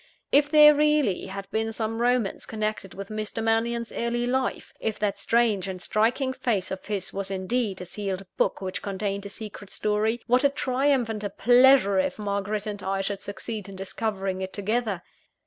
If 0.31 0.49
there 0.49 0.73
really 0.73 1.27
had 1.27 1.47
been 1.51 1.71
some 1.71 2.01
romance 2.01 2.47
connected 2.47 2.95
with 2.95 3.09
Mr. 3.09 3.43
Mannion's 3.43 3.91
early 3.91 4.25
life 4.25 4.73
if 4.79 4.97
that 4.97 5.19
strange 5.19 5.67
and 5.67 5.79
striking 5.79 6.33
face 6.33 6.71
of 6.71 6.87
his 6.87 7.13
was 7.13 7.29
indeed 7.29 7.81
a 7.81 7.85
sealed 7.85 8.25
book 8.35 8.61
which 8.61 8.81
contained 8.81 9.27
a 9.27 9.29
secret 9.29 9.69
story, 9.69 10.19
what 10.25 10.43
a 10.43 10.49
triumph 10.49 11.09
and 11.09 11.23
a 11.23 11.29
pleasure, 11.29 11.99
if 11.99 12.17
Margaret 12.17 12.65
and 12.65 12.81
I 12.81 13.01
should 13.01 13.21
succeed 13.21 13.69
in 13.69 13.75
discovering 13.75 14.41
it 14.41 14.53
together! 14.53 15.03